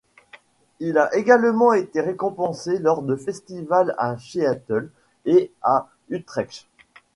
Il 0.79 0.97
a 0.97 1.13
également 1.15 1.73
été 1.73 2.01
récompensé 2.01 2.79
lors 2.79 3.03
de 3.03 3.15
festivals 3.15 3.93
à 3.99 4.17
Seattle 4.17 4.89
et 5.25 5.53
à 5.61 5.89
Utrecht. 6.09 6.65